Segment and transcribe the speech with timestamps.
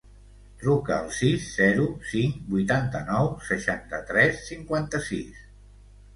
[0.61, 5.47] Truca al sis, zero, cinc, vuitanta-nou, seixanta-tres, cinquanta-sis.